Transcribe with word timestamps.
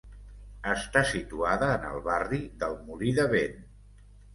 Està 0.71 1.03
situada 1.11 1.69
en 1.75 1.87
el 1.93 2.03
barri 2.11 2.43
del 2.67 2.77
Molí 2.91 3.17
de 3.23 3.33
Vent. 3.39 3.67